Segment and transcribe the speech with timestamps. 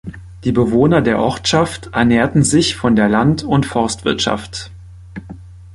[0.45, 4.71] Die Bewohner der Ortschaft ernährten sich von der Land- und Forstwirtschaft.